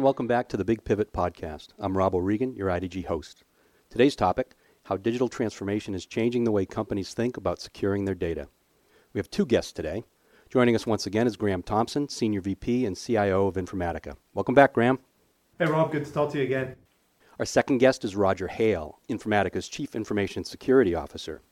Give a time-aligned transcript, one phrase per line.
[0.00, 1.74] and welcome back to the Big Pivot Podcast.
[1.78, 3.44] I'm Rob O'Regan, your IDG host.
[3.90, 4.54] Today's topic
[4.84, 8.48] how digital transformation is changing the way companies think about securing their data.
[9.12, 10.04] We have two guests today.
[10.48, 14.14] Joining us once again is Graham Thompson, Senior VP and CIO of Informatica.
[14.32, 15.00] Welcome back, Graham.
[15.58, 16.76] Hey, Rob, good to talk to you again.
[17.38, 21.42] Our second guest is Roger Hale, Informatica's Chief Information Security Officer.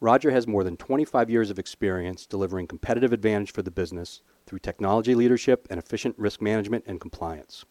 [0.00, 4.60] Roger has more than 25 years of experience delivering competitive advantage for the business through
[4.60, 7.66] technology leadership and efficient risk management and compliance.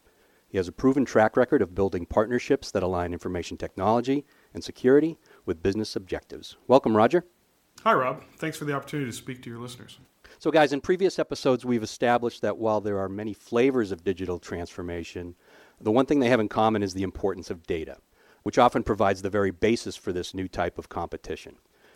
[0.52, 5.18] He has a proven track record of building partnerships that align information technology and security
[5.46, 6.58] with business objectives.
[6.68, 7.24] Welcome, Roger.
[7.86, 8.22] Hi, Rob.
[8.36, 10.00] Thanks for the opportunity to speak to your listeners.
[10.40, 14.40] So, guys, in previous episodes, we've established that while there are many flavors of digital
[14.40, 15.36] transformation,
[15.80, 18.00] the one thing they have in common is the importance of data,
[18.44, 21.56] which often provides the very basis for this new type of competition.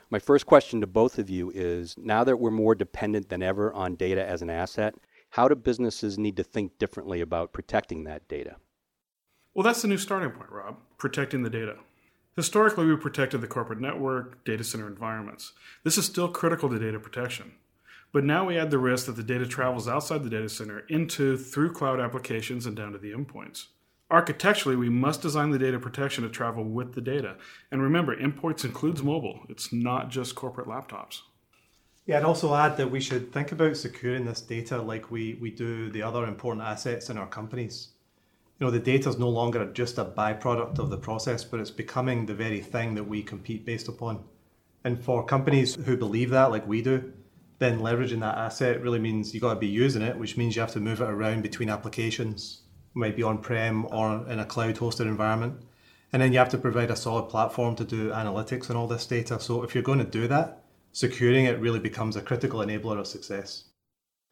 [0.09, 3.73] My first question to both of you is now that we're more dependent than ever
[3.73, 4.95] on data as an asset,
[5.35, 8.55] how do businesses need to think differently about protecting that data?
[9.53, 11.75] Well, that's the new starting point, Rob protecting the data.
[12.37, 15.51] Historically, we protected the corporate network, data center environments.
[15.83, 17.51] This is still critical to data protection.
[18.13, 21.35] But now we add the risk that the data travels outside the data center into,
[21.35, 23.65] through cloud applications and down to the endpoints.
[24.09, 27.35] Architecturally, we must design the data protection to travel with the data.
[27.71, 29.41] And remember, endpoints includes mobile.
[29.49, 31.19] It's not just corporate laptops.
[32.05, 35.49] Yeah, I'd also add that we should think about securing this data like we, we
[35.49, 37.89] do the other important assets in our companies.
[38.59, 41.71] You know, the data is no longer just a byproduct of the process, but it's
[41.71, 44.23] becoming the very thing that we compete based upon.
[44.83, 47.11] And for companies who believe that, like we do,
[47.57, 50.61] then leveraging that asset really means you've got to be using it, which means you
[50.61, 52.61] have to move it around between applications,
[52.95, 55.59] it might be on prem or in a cloud hosted environment.
[56.13, 59.07] And then you have to provide a solid platform to do analytics on all this
[59.07, 59.39] data.
[59.39, 60.64] So if you're going to do that,
[60.95, 63.65] securing it really becomes a critical enabler of success.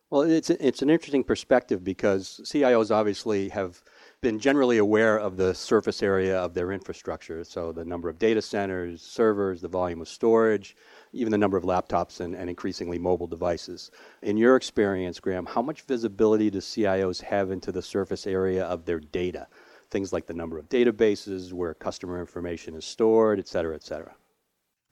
[0.10, 3.84] Well, it's it's an interesting perspective because CIOs obviously have
[4.22, 7.44] been generally aware of the surface area of their infrastructure.
[7.44, 10.78] So the number of data centers, servers, the volume of storage,
[11.12, 13.92] even the number of laptops and, and increasingly mobile devices.
[14.22, 18.86] In your experience, Graham, how much visibility do CIOs have into the surface area of
[18.86, 19.48] their data?
[19.90, 24.16] Things like the number of databases, where customer information is stored, et cetera, et cetera.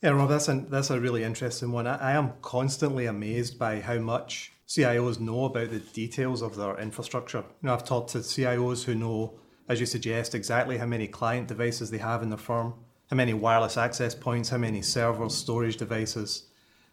[0.02, 1.86] Yeah, Rob, that's a, that's a really interesting one.
[1.86, 6.76] I, I am constantly amazed by how much CIOs know about the details of their
[6.80, 7.40] infrastructure.
[7.62, 9.38] You know, I've talked to CIOs who know,
[9.70, 12.74] as you suggest, exactly how many client devices they have in their firm,
[13.12, 16.46] how many wireless access points, how many servers, storage devices,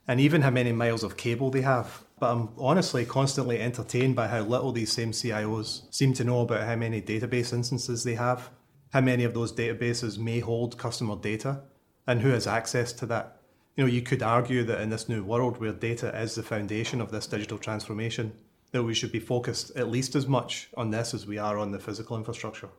[0.07, 2.05] and even how many miles of cable they have.
[2.21, 6.67] But I'm honestly constantly entertained by how little these same CIOs seem to know about
[6.67, 8.51] how many database instances they have,
[8.93, 11.63] how many of those databases may hold customer data,
[12.09, 13.37] and who has access to that.
[13.77, 17.01] You know, you could argue that in this new world where data is the foundation
[17.01, 18.33] of this digital transformation,
[18.73, 21.71] that we should be focused at least as much on this as we are on
[21.71, 22.71] the physical infrastructure.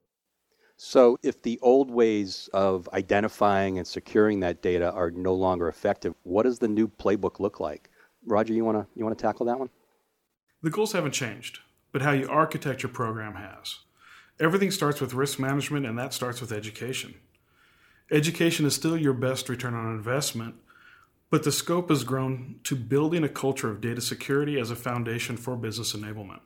[0.77, 6.15] So, if the old ways of identifying and securing that data are no longer effective,
[6.23, 7.89] what does the new playbook look like?
[8.25, 9.69] Roger, you want to you want to tackle that one?
[10.61, 11.59] The goals haven't changed,
[11.91, 13.79] but how you architect your program has.
[14.39, 17.15] Everything starts with risk management, and that starts with education.
[18.11, 20.55] Education is still your best return on investment,
[21.29, 25.37] but the scope has grown to building a culture of data security as a foundation
[25.37, 26.39] for business enablement.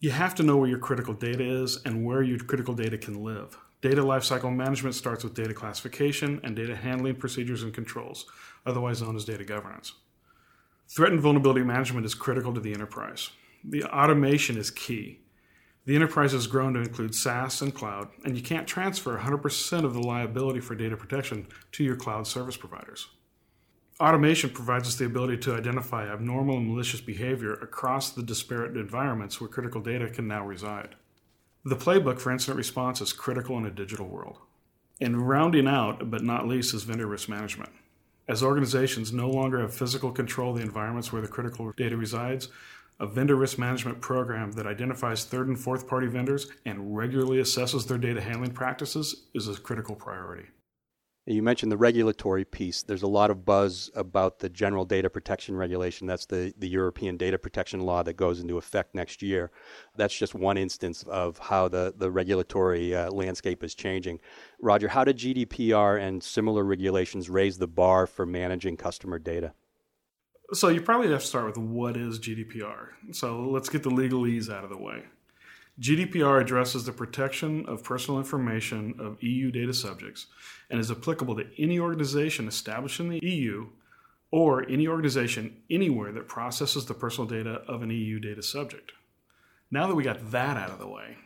[0.00, 3.22] You have to know where your critical data is and where your critical data can
[3.22, 3.56] live.
[3.80, 8.26] Data lifecycle management starts with data classification and data handling procedures and controls,
[8.66, 9.92] otherwise known as data governance.
[10.88, 13.30] Threat and vulnerability management is critical to the enterprise.
[13.62, 15.20] The automation is key.
[15.88, 19.94] The enterprise has grown to include SaaS and cloud, and you can't transfer 100% of
[19.94, 23.08] the liability for data protection to your cloud service providers.
[23.98, 29.40] Automation provides us the ability to identify abnormal and malicious behavior across the disparate environments
[29.40, 30.94] where critical data can now reside.
[31.64, 34.36] The playbook for incident response is critical in a digital world.
[35.00, 37.70] And rounding out, but not least, is vendor risk management.
[38.28, 42.48] As organizations no longer have physical control of the environments where the critical data resides,
[43.00, 47.86] a vendor risk management program that identifies third and fourth party vendors and regularly assesses
[47.86, 50.46] their data handling practices is a critical priority.
[51.30, 52.82] You mentioned the regulatory piece.
[52.82, 56.06] There's a lot of buzz about the General Data Protection Regulation.
[56.06, 59.50] That's the, the European data protection law that goes into effect next year.
[59.94, 64.20] That's just one instance of how the, the regulatory uh, landscape is changing.
[64.58, 69.52] Roger, how did GDPR and similar regulations raise the bar for managing customer data?
[70.54, 72.88] So, you probably have to start with what is GDPR.
[73.12, 75.02] So, let's get the legalese out of the way.
[75.80, 80.26] GDPR addresses the protection of personal information of EU data subjects
[80.70, 83.68] and is applicable to any organization established in the EU
[84.30, 88.92] or any organization anywhere that processes the personal data of an EU data subject.
[89.70, 91.16] Now that we got that out of the way,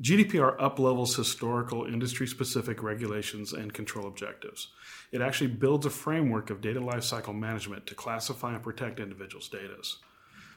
[0.00, 4.68] GDPR uplevels historical industry specific regulations and control objectives.
[5.12, 9.76] It actually builds a framework of data lifecycle management to classify and protect individuals' data.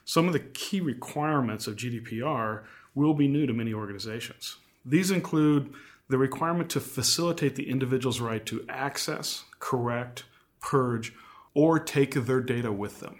[0.04, 4.56] Some of the key requirements of GDPR will be new to many organizations.
[4.84, 5.74] These include
[6.08, 10.24] the requirement to facilitate the individual's right to access, correct,
[10.60, 11.12] purge,
[11.54, 13.18] or take their data with them.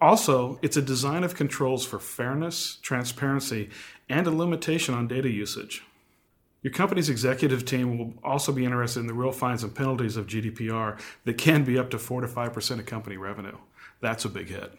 [0.00, 3.68] Also, it's a design of controls for fairness, transparency,
[4.08, 5.82] and a limitation on data usage.
[6.62, 10.26] Your company's executive team will also be interested in the real fines and penalties of
[10.26, 13.56] GDPR that can be up to 4 to 5% of company revenue.
[14.00, 14.72] That's a big hit.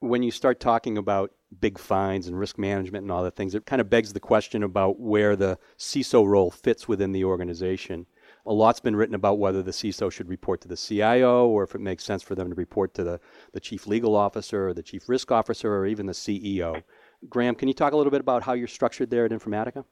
[0.00, 3.66] When you start talking about big fines and risk management and all the things, it
[3.66, 8.06] kind of begs the question about where the CISO role fits within the organization
[8.48, 11.74] a lot's been written about whether the CISO should report to the CIO or if
[11.74, 13.20] it makes sense for them to report to the,
[13.52, 16.82] the chief legal officer or the chief risk officer or even the CEO.
[17.28, 19.84] Graham, can you talk a little bit about how you're structured there at Informatica?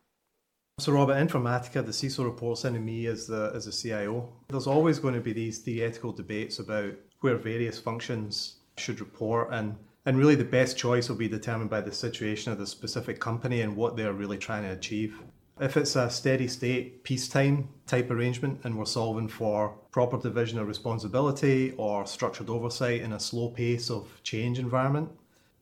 [0.78, 4.30] So, Robert, Informatica, the CISO reports into me as the as the CIO.
[4.48, 9.76] There's always going to be these theoretical debates about where various functions should report, and
[10.04, 13.62] and really the best choice will be determined by the situation of the specific company
[13.62, 15.18] and what they're really trying to achieve.
[15.58, 20.68] If it's a steady state peacetime type arrangement and we're solving for proper division of
[20.68, 25.08] responsibility or structured oversight in a slow pace of change environment,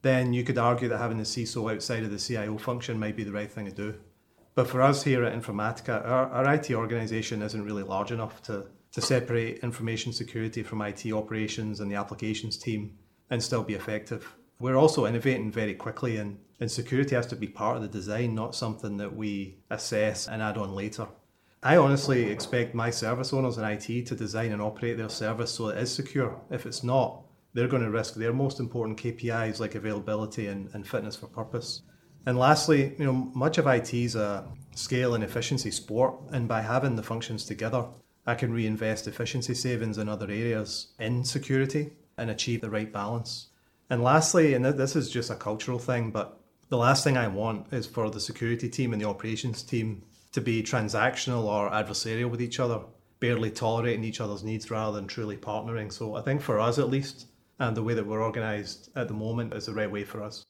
[0.05, 3.23] then you could argue that having the CISO outside of the CIO function might be
[3.23, 3.95] the right thing to do.
[4.53, 8.67] But for us here at Informatica, our, our IT organization isn't really large enough to,
[8.91, 12.97] to separate information security from IT operations and the applications team
[13.31, 14.35] and still be effective.
[14.59, 18.33] We're also innovating very quickly and and security has to be part of the design,
[18.33, 21.07] not something that we assess and add on later.
[21.61, 25.69] I honestly expect my service owners in IT to design and operate their service so
[25.69, 26.39] it is secure.
[26.49, 27.24] If it's not,
[27.55, 31.81] they're going to risk their most important KPIs like availability and, and fitness for purpose.
[32.25, 36.61] And lastly, you know, much of IT is a scale and efficiency sport, and by
[36.61, 37.85] having the functions together,
[38.27, 43.47] I can reinvest efficiency savings in other areas in security and achieve the right balance.
[43.89, 47.71] And lastly, and this is just a cultural thing, but the last thing I want
[47.71, 50.01] is for the security team and the operations team
[50.33, 52.81] to be transactional or adversarial with each other,
[53.21, 55.93] barely tolerating each other's needs rather than truly partnering.
[55.93, 57.27] So I think for us at least,
[57.59, 60.43] and the way that we're organized at the moment is the right way for us.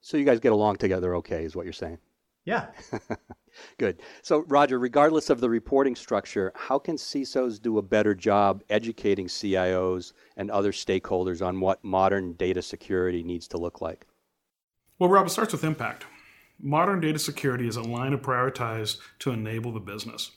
[0.00, 1.98] So you guys get along together okay, is what you're saying?
[2.44, 2.66] Yeah.
[3.78, 4.02] Good.
[4.22, 9.26] So, Roger, regardless of the reporting structure, how can CISOs do a better job educating
[9.26, 14.06] CIOs and other stakeholders on what modern data security needs to look like?
[14.98, 16.06] Well, Rob, it starts with impact.
[16.60, 20.32] Modern data security is a line of prioritized to enable the business.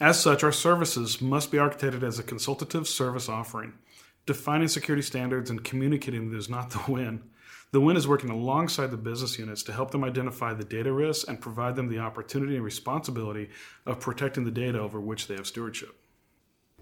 [0.00, 3.74] As such, our services must be architected as a consultative service offering.
[4.26, 7.22] Defining security standards and communicating them is not the win.
[7.72, 11.24] The win is working alongside the business units to help them identify the data risks
[11.28, 13.50] and provide them the opportunity and responsibility
[13.84, 15.94] of protecting the data over which they have stewardship.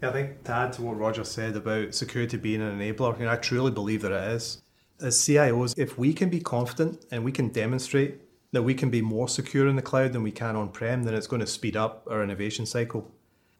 [0.01, 3.29] Yeah, I think to add to what Roger said about security being an enabler, know,
[3.29, 4.61] I truly believe that it is
[5.03, 9.01] as CIOs, if we can be confident and we can demonstrate that we can be
[9.01, 11.75] more secure in the cloud than we can on prem, then it's going to speed
[11.75, 13.11] up our innovation cycle.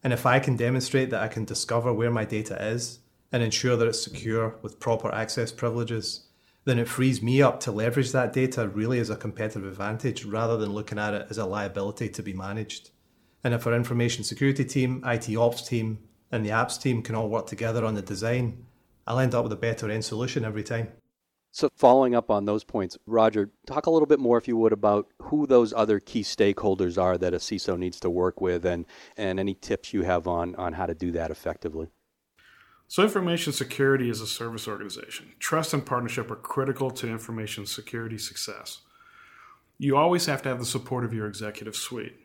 [0.03, 2.99] And if I can demonstrate that I can discover where my data is
[3.33, 6.27] and ensure that it's secure with proper access privileges,
[6.65, 10.55] then it frees me up to leverage that data really as a competitive advantage rather
[10.55, 12.91] than looking at it as a liability to be managed.
[13.43, 15.99] And if our information security team, IT ops team,
[16.31, 18.65] and the apps team can all work together on the design,
[19.05, 20.89] I'll end up with a better end solution every time.
[21.51, 24.73] So, following up on those points, Roger, talk a little bit more, if you would,
[24.73, 28.85] about who those other key stakeholders are that a CISO needs to work with and,
[29.17, 31.89] and any tips you have on, on how to do that effectively.
[32.93, 35.31] So, information security is a service organization.
[35.39, 38.81] Trust and partnership are critical to information security success.
[39.79, 42.15] You always have to have the support of your executive suite,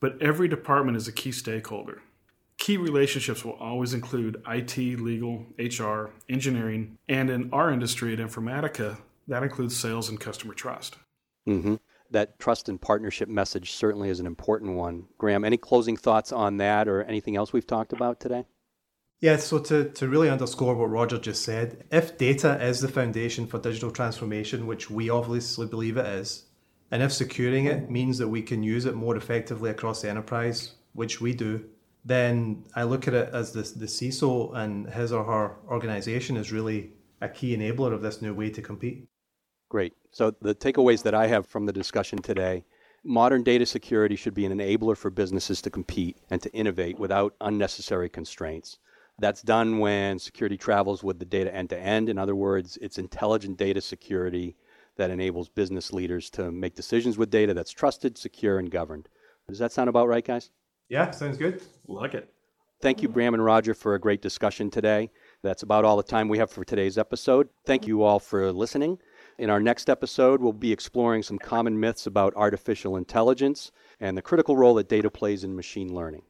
[0.00, 2.02] but every department is a key stakeholder.
[2.56, 8.98] Key relationships will always include IT, legal, HR, engineering, and in our industry at Informatica,
[9.28, 10.96] that includes sales and customer trust.
[11.48, 11.76] Mm-hmm.
[12.10, 15.04] That trust and partnership message certainly is an important one.
[15.16, 18.46] Graham, any closing thoughts on that or anything else we've talked about today?
[19.20, 23.48] Yeah, so to, to really underscore what Roger just said, if data is the foundation
[23.48, 26.44] for digital transformation, which we obviously believe it is,
[26.92, 30.74] and if securing it means that we can use it more effectively across the enterprise,
[30.92, 31.64] which we do,
[32.04, 36.52] then I look at it as the, the CISO and his or her organization is
[36.52, 39.08] really a key enabler of this new way to compete.
[39.68, 39.94] Great.
[40.12, 42.64] So, the takeaways that I have from the discussion today
[43.04, 47.34] modern data security should be an enabler for businesses to compete and to innovate without
[47.40, 48.78] unnecessary constraints.
[49.18, 52.08] That's done when security travels with the data end to end.
[52.08, 54.56] In other words, it's intelligent data security
[54.96, 59.08] that enables business leaders to make decisions with data that's trusted, secure, and governed.
[59.48, 60.50] Does that sound about right, guys?
[60.88, 61.62] Yeah, sounds good.
[61.86, 62.32] Like it.
[62.80, 65.10] Thank you, Graham and Roger, for a great discussion today.
[65.42, 67.48] That's about all the time we have for today's episode.
[67.66, 68.98] Thank you all for listening.
[69.38, 74.22] In our next episode, we'll be exploring some common myths about artificial intelligence and the
[74.22, 76.22] critical role that data plays in machine learning.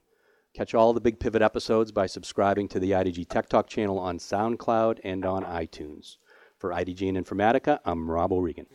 [0.54, 4.18] Catch all the Big Pivot episodes by subscribing to the IDG Tech Talk channel on
[4.18, 6.16] SoundCloud and on iTunes.
[6.56, 8.66] For IDG and Informatica, I'm Rob O'Regan.